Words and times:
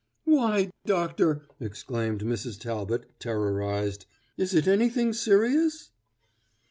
"Why, 0.25 0.71
doctor," 0.83 1.43
exclaimed 1.59 2.21
Mrs. 2.21 2.59
Talbot, 2.59 3.05
terrorized, 3.19 4.07
"is 4.35 4.55
it 4.55 4.65
anything 4.67 5.13
serious?" 5.13 5.91